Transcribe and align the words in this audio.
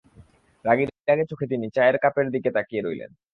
রাগী-রাগী 0.65 1.23
চোখে 1.31 1.45
তিনি 1.47 1.65
চায়ের 1.75 1.97
কাপের 2.03 2.27
দিকে 2.31 2.49
তাকিয়ে 2.51 2.81
রইলেন। 2.81 3.11